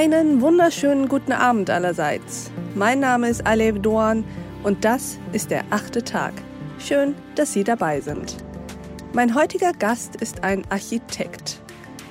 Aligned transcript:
Einen 0.00 0.40
wunderschönen 0.40 1.08
guten 1.08 1.32
Abend 1.32 1.70
allerseits. 1.70 2.52
Mein 2.76 3.00
Name 3.00 3.28
ist 3.30 3.44
Alev 3.44 3.80
Doan 3.80 4.22
und 4.62 4.84
das 4.84 5.18
ist 5.32 5.50
der 5.50 5.64
achte 5.70 6.04
Tag. 6.04 6.34
Schön, 6.78 7.16
dass 7.34 7.52
Sie 7.52 7.64
dabei 7.64 8.00
sind. 8.00 8.36
Mein 9.12 9.34
heutiger 9.34 9.72
Gast 9.72 10.14
ist 10.14 10.44
ein 10.44 10.62
Architekt. 10.68 11.60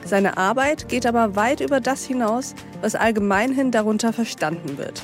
Seine 0.04 0.36
Arbeit 0.36 0.89
geht 0.89 1.05
aber 1.05 1.38
weit 1.38 1.61
über 1.61 1.79
das 1.79 2.04
hinaus, 2.04 2.55
was 2.82 2.93
allgemeinhin 2.93 3.71
darunter 3.71 4.11
verstanden 4.11 4.78
wird. 4.78 5.01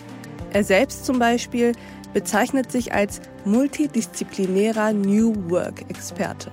Er 0.52 0.65
selbst 0.65 1.06
zum 1.06 1.20
Beispiel 1.20 1.71
bezeichnet 2.14 2.70
sich 2.70 2.93
als 2.93 3.21
multidisziplinärer 3.46 4.92
New 4.92 5.34
Work-Experte. 5.50 6.52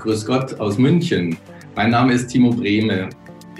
Grüß 0.00 0.26
Gott 0.26 0.60
aus 0.60 0.76
München. 0.76 1.38
Mein 1.76 1.92
Name 1.92 2.12
ist 2.12 2.26
Timo 2.26 2.50
Brehme. 2.50 3.08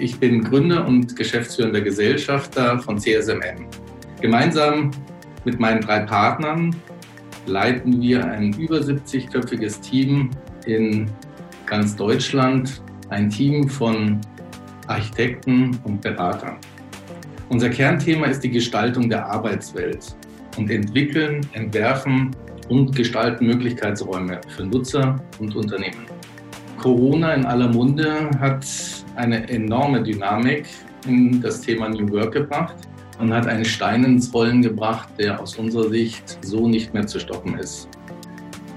Ich 0.01 0.19
bin 0.19 0.43
Gründer 0.43 0.87
und 0.87 1.15
geschäftsführender 1.15 1.79
Gesellschafter 1.79 2.79
von 2.79 2.97
CSMM. 2.97 3.67
Gemeinsam 4.19 4.89
mit 5.45 5.59
meinen 5.59 5.79
drei 5.79 5.99
Partnern 5.99 6.75
leiten 7.45 8.01
wir 8.01 8.25
ein 8.25 8.51
über 8.53 8.77
70-köpfiges 8.77 9.79
Team 9.79 10.31
in 10.65 11.05
ganz 11.67 11.95
Deutschland, 11.95 12.81
ein 13.09 13.29
Team 13.29 13.69
von 13.69 14.19
Architekten 14.87 15.79
und 15.83 16.01
Beratern. 16.01 16.57
Unser 17.49 17.69
Kernthema 17.69 18.25
ist 18.25 18.43
die 18.43 18.49
Gestaltung 18.49 19.07
der 19.07 19.27
Arbeitswelt 19.27 20.15
und 20.57 20.71
entwickeln, 20.71 21.45
entwerfen 21.53 22.35
und 22.69 22.95
gestalten 22.95 23.45
Möglichkeitsräume 23.45 24.41
für 24.47 24.63
Nutzer 24.63 25.23
und 25.37 25.55
Unternehmen. 25.55 26.07
Corona 26.81 27.35
in 27.35 27.45
aller 27.45 27.67
Munde 27.67 28.31
hat 28.39 28.65
eine 29.15 29.47
enorme 29.49 30.01
Dynamik 30.01 30.65
in 31.07 31.39
das 31.39 31.61
Thema 31.61 31.87
New 31.89 32.09
Work 32.11 32.33
gebracht 32.33 32.75
und 33.19 33.31
hat 33.31 33.45
einen 33.45 33.65
Stein 33.65 34.03
ins 34.03 34.33
Rollen 34.33 34.63
gebracht, 34.63 35.09
der 35.19 35.39
aus 35.39 35.55
unserer 35.57 35.89
Sicht 35.89 36.39
so 36.41 36.67
nicht 36.67 36.91
mehr 36.91 37.05
zu 37.05 37.19
stoppen 37.19 37.55
ist. 37.59 37.87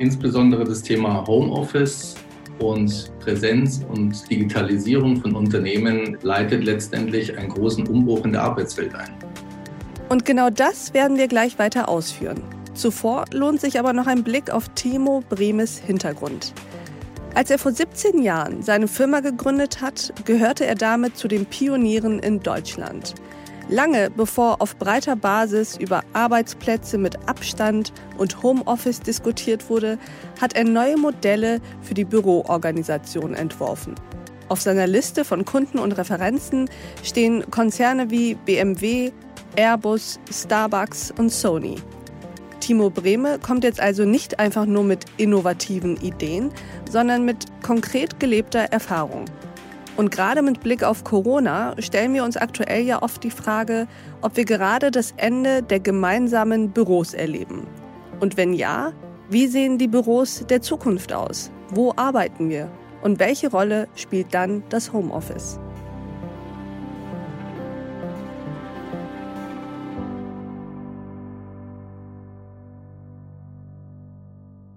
Insbesondere 0.00 0.64
das 0.64 0.82
Thema 0.82 1.26
Homeoffice 1.26 2.16
und 2.58 3.10
Präsenz 3.20 3.86
und 3.88 4.30
Digitalisierung 4.30 5.16
von 5.16 5.34
Unternehmen 5.34 6.18
leitet 6.20 6.64
letztendlich 6.64 7.38
einen 7.38 7.48
großen 7.48 7.86
Umbruch 7.86 8.22
in 8.26 8.32
der 8.32 8.42
Arbeitswelt 8.42 8.94
ein. 8.94 9.14
Und 10.10 10.26
genau 10.26 10.50
das 10.50 10.92
werden 10.92 11.16
wir 11.16 11.26
gleich 11.26 11.58
weiter 11.58 11.88
ausführen. 11.88 12.42
Zuvor 12.74 13.24
lohnt 13.32 13.62
sich 13.62 13.78
aber 13.78 13.94
noch 13.94 14.06
ein 14.06 14.22
Blick 14.22 14.50
auf 14.50 14.68
Timo 14.74 15.22
Bremes 15.30 15.78
Hintergrund. 15.78 16.52
Als 17.34 17.50
er 17.50 17.58
vor 17.58 17.72
17 17.72 18.22
Jahren 18.22 18.62
seine 18.62 18.86
Firma 18.86 19.18
gegründet 19.18 19.80
hat, 19.80 20.12
gehörte 20.24 20.66
er 20.66 20.76
damit 20.76 21.16
zu 21.16 21.26
den 21.26 21.46
Pionieren 21.46 22.20
in 22.20 22.38
Deutschland. 22.38 23.14
Lange 23.68 24.10
bevor 24.10 24.60
auf 24.60 24.76
breiter 24.76 25.16
Basis 25.16 25.76
über 25.76 26.02
Arbeitsplätze 26.12 26.96
mit 26.96 27.28
Abstand 27.28 27.92
und 28.18 28.42
Homeoffice 28.42 29.00
diskutiert 29.00 29.68
wurde, 29.68 29.98
hat 30.40 30.54
er 30.54 30.62
neue 30.62 30.96
Modelle 30.96 31.60
für 31.82 31.94
die 31.94 32.04
Büroorganisation 32.04 33.34
entworfen. 33.34 33.96
Auf 34.48 34.60
seiner 34.60 34.86
Liste 34.86 35.24
von 35.24 35.44
Kunden 35.44 35.78
und 35.80 35.92
Referenzen 35.92 36.70
stehen 37.02 37.50
Konzerne 37.50 38.10
wie 38.10 38.34
BMW, 38.34 39.10
Airbus, 39.56 40.20
Starbucks 40.30 41.12
und 41.18 41.30
Sony. 41.30 41.76
Timo 42.64 42.88
Brehme 42.88 43.38
kommt 43.38 43.62
jetzt 43.62 43.78
also 43.78 44.06
nicht 44.06 44.38
einfach 44.38 44.64
nur 44.64 44.84
mit 44.84 45.04
innovativen 45.18 45.98
Ideen, 45.98 46.50
sondern 46.90 47.26
mit 47.26 47.44
konkret 47.62 48.18
gelebter 48.18 48.60
Erfahrung. 48.60 49.26
Und 49.98 50.10
gerade 50.10 50.40
mit 50.40 50.60
Blick 50.60 50.82
auf 50.82 51.04
Corona 51.04 51.74
stellen 51.78 52.14
wir 52.14 52.24
uns 52.24 52.38
aktuell 52.38 52.82
ja 52.82 53.02
oft 53.02 53.22
die 53.22 53.30
Frage, 53.30 53.86
ob 54.22 54.38
wir 54.38 54.46
gerade 54.46 54.90
das 54.90 55.12
Ende 55.18 55.62
der 55.62 55.78
gemeinsamen 55.78 56.70
Büros 56.70 57.12
erleben. 57.12 57.66
Und 58.20 58.38
wenn 58.38 58.54
ja, 58.54 58.94
wie 59.28 59.46
sehen 59.46 59.76
die 59.76 59.88
Büros 59.88 60.46
der 60.48 60.62
Zukunft 60.62 61.12
aus? 61.12 61.50
Wo 61.68 61.92
arbeiten 61.96 62.48
wir? 62.48 62.70
Und 63.02 63.18
welche 63.18 63.50
Rolle 63.50 63.88
spielt 63.94 64.32
dann 64.32 64.62
das 64.70 64.90
Homeoffice? 64.90 65.60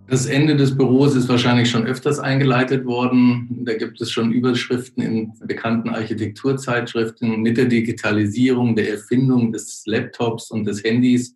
Das 0.10 0.26
Ende 0.26 0.56
des 0.56 0.78
Büros 0.78 1.16
ist 1.16 1.28
wahrscheinlich 1.28 1.70
schon 1.70 1.86
öfters 1.86 2.18
eingeleitet 2.18 2.86
worden. 2.86 3.66
Da 3.66 3.74
gibt 3.74 4.00
es 4.00 4.10
schon 4.10 4.32
Überschriften 4.32 5.04
in 5.04 5.34
bekannten 5.46 5.90
Architekturzeitschriften 5.90 7.42
mit 7.42 7.58
der 7.58 7.66
Digitalisierung, 7.66 8.78
der 8.78 8.90
Erfindung 8.90 9.52
des 9.52 9.84
Laptops 9.86 10.50
und 10.50 10.64
des 10.64 10.82
Handys. 10.82 11.36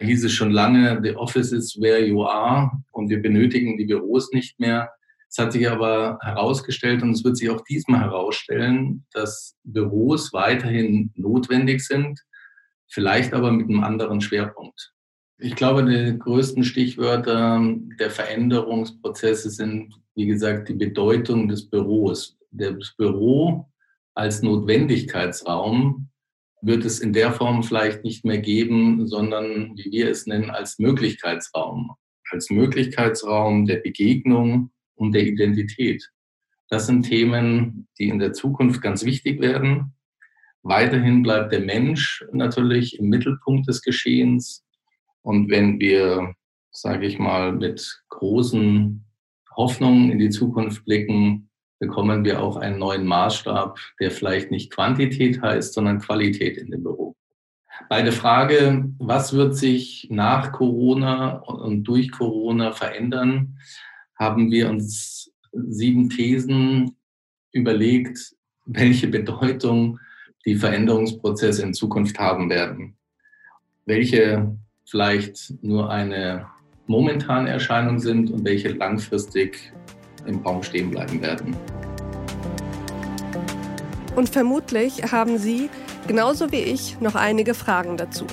Hieß 0.00 0.24
es 0.24 0.32
schon 0.32 0.52
lange, 0.52 1.00
the 1.02 1.14
office 1.14 1.52
is 1.52 1.78
where 1.78 2.02
you 2.02 2.24
are 2.24 2.70
und 2.92 3.10
wir 3.10 3.20
benötigen 3.20 3.76
die 3.76 3.84
Büros 3.84 4.32
nicht 4.32 4.58
mehr. 4.58 4.90
Es 5.28 5.36
hat 5.36 5.52
sich 5.52 5.68
aber 5.68 6.18
herausgestellt 6.22 7.02
und 7.02 7.10
es 7.10 7.24
wird 7.24 7.36
sich 7.36 7.50
auch 7.50 7.60
diesmal 7.60 8.00
herausstellen, 8.00 9.04
dass 9.12 9.54
Büros 9.64 10.32
weiterhin 10.32 11.12
notwendig 11.14 11.86
sind, 11.86 12.18
vielleicht 12.88 13.34
aber 13.34 13.52
mit 13.52 13.68
einem 13.68 13.84
anderen 13.84 14.22
Schwerpunkt. 14.22 14.92
Ich 15.44 15.56
glaube, 15.56 15.84
die 15.84 16.16
größten 16.16 16.62
Stichwörter 16.62 17.60
der 17.98 18.10
Veränderungsprozesse 18.10 19.50
sind, 19.50 19.92
wie 20.14 20.26
gesagt, 20.26 20.68
die 20.68 20.74
Bedeutung 20.74 21.48
des 21.48 21.68
Büros. 21.68 22.38
Das 22.52 22.94
Büro 22.96 23.66
als 24.14 24.42
Notwendigkeitsraum 24.42 26.08
wird 26.60 26.84
es 26.84 27.00
in 27.00 27.12
der 27.12 27.32
Form 27.32 27.64
vielleicht 27.64 28.04
nicht 28.04 28.24
mehr 28.24 28.38
geben, 28.38 29.08
sondern, 29.08 29.76
wie 29.76 29.90
wir 29.90 30.10
es 30.10 30.28
nennen, 30.28 30.48
als 30.50 30.78
Möglichkeitsraum. 30.78 31.90
Als 32.30 32.48
Möglichkeitsraum 32.48 33.66
der 33.66 33.78
Begegnung 33.78 34.70
und 34.94 35.10
der 35.12 35.26
Identität. 35.26 36.08
Das 36.68 36.86
sind 36.86 37.02
Themen, 37.02 37.88
die 37.98 38.08
in 38.08 38.20
der 38.20 38.32
Zukunft 38.32 38.80
ganz 38.80 39.04
wichtig 39.04 39.40
werden. 39.40 39.92
Weiterhin 40.62 41.24
bleibt 41.24 41.50
der 41.50 41.62
Mensch 41.62 42.24
natürlich 42.32 43.00
im 43.00 43.08
Mittelpunkt 43.08 43.66
des 43.66 43.82
Geschehens. 43.82 44.64
Und 45.22 45.50
wenn 45.50 45.80
wir, 45.80 46.34
sage 46.70 47.06
ich 47.06 47.18
mal, 47.18 47.52
mit 47.52 48.02
großen 48.08 49.04
Hoffnungen 49.56 50.10
in 50.10 50.18
die 50.18 50.30
Zukunft 50.30 50.84
blicken, 50.84 51.48
bekommen 51.78 52.24
wir 52.24 52.40
auch 52.40 52.56
einen 52.56 52.78
neuen 52.78 53.06
Maßstab, 53.06 53.78
der 54.00 54.10
vielleicht 54.10 54.50
nicht 54.50 54.72
Quantität 54.72 55.42
heißt, 55.42 55.74
sondern 55.74 55.98
Qualität 55.98 56.56
in 56.56 56.70
dem 56.70 56.82
Büro. 56.82 57.16
Bei 57.88 58.02
der 58.02 58.12
Frage, 58.12 58.88
was 58.98 59.32
wird 59.32 59.56
sich 59.56 60.06
nach 60.10 60.52
Corona 60.52 61.38
und 61.38 61.84
durch 61.84 62.12
Corona 62.12 62.72
verändern, 62.72 63.58
haben 64.18 64.50
wir 64.50 64.70
uns 64.70 65.32
sieben 65.52 66.08
Thesen 66.08 66.96
überlegt, 67.50 68.34
welche 68.64 69.08
Bedeutung 69.08 69.98
die 70.46 70.54
Veränderungsprozesse 70.54 71.62
in 71.62 71.74
Zukunft 71.74 72.18
haben 72.18 72.48
werden. 72.50 72.96
Welche 73.84 74.56
vielleicht 74.92 75.54
nur 75.62 75.90
eine 75.90 76.46
momentane 76.86 77.48
Erscheinung 77.48 77.98
sind 77.98 78.30
und 78.30 78.44
welche 78.44 78.68
langfristig 78.68 79.72
im 80.26 80.40
Raum 80.40 80.62
stehen 80.62 80.90
bleiben 80.90 81.22
werden. 81.22 81.56
Und 84.14 84.28
vermutlich 84.28 85.10
haben 85.10 85.38
Sie, 85.38 85.70
genauso 86.06 86.52
wie 86.52 86.60
ich, 86.60 87.00
noch 87.00 87.14
einige 87.14 87.54
Fragen 87.54 87.96
dazu. 87.96 88.26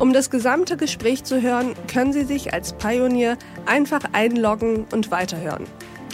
Um 0.00 0.14
das 0.14 0.30
gesamte 0.30 0.78
Gespräch 0.78 1.24
zu 1.24 1.42
hören, 1.42 1.74
können 1.92 2.14
Sie 2.14 2.24
sich 2.24 2.54
als 2.54 2.72
Pionier 2.72 3.36
einfach 3.66 4.04
einloggen 4.12 4.86
und 4.90 5.10
weiterhören. 5.10 5.64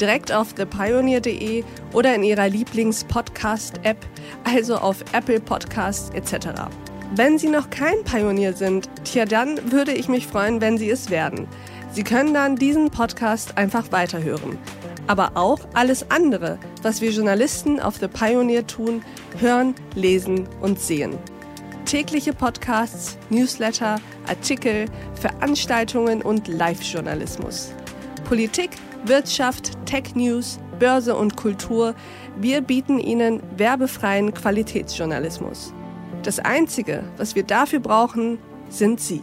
Direkt 0.01 0.33
auf 0.33 0.53
thepioneer.de 0.53 1.63
oder 1.93 2.13
in 2.17 2.25
Ihrer 2.25 2.49
Lieblings-Podcast-App, 2.49 4.05
also 4.43 4.79
auf 4.79 5.05
Apple 5.13 5.39
Podcasts 5.39 6.11
etc. 6.11 6.69
Wenn 7.13 7.39
Sie 7.39 7.49
noch 7.49 7.71
kein 7.71 8.05
Pionier 8.05 8.53
sind, 8.53 8.89
tja, 9.03 9.25
dann 9.25 9.73
würde 9.73 9.93
ich 9.93 10.09
mich 10.09 10.29
freuen, 10.29 10.61
wenn 10.61 10.79
Sie 10.79 10.89
es 10.89 11.11
werden. 11.11 11.49
Sie 11.91 12.05
können 12.05 12.33
dann 12.33 12.55
diesen 12.55 12.91
Podcast 12.91 13.59
einfach 13.59 13.91
weiterhören. 13.91 14.57
Aber 15.09 15.33
auch 15.35 15.59
alles 15.75 16.09
andere, 16.09 16.57
was 16.83 17.01
wir 17.01 17.11
Journalisten 17.11 17.81
auf 17.81 17.97
The 17.97 18.07
Pioneer 18.07 18.65
tun, 18.65 19.03
hören, 19.41 19.75
lesen 19.97 20.49
und 20.61 20.79
sehen. 20.79 21.19
Tägliche 21.85 22.33
Podcasts, 22.33 23.19
Newsletter, 23.29 23.97
Artikel, 24.29 24.85
Veranstaltungen 25.15 26.23
und 26.23 26.47
Live-Journalismus. 26.47 27.73
Politik, 28.29 28.71
Wirtschaft, 29.05 29.73
Tech 29.85 30.15
News, 30.15 30.61
Börse 30.79 31.17
und 31.17 31.37
Kultur. 31.37 31.97
Wir 32.39 32.61
bieten 32.61 33.01
Ihnen 33.01 33.43
werbefreien 33.57 34.33
Qualitätsjournalismus. 34.33 35.75
Das 36.23 36.39
Einzige, 36.39 37.05
was 37.17 37.35
wir 37.35 37.45
dafür 37.45 37.81
brauchen, 37.81 38.39
sind 38.69 39.01
Sie. 39.01 39.23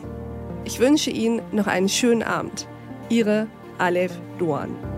Ich 0.65 0.79
wünsche 0.79 1.11
Ihnen 1.11 1.41
noch 1.51 1.67
einen 1.67 1.89
schönen 1.89 2.23
Abend. 2.23 2.67
Ihre 3.09 3.47
Alef 3.77 4.11
Duan. 4.39 4.96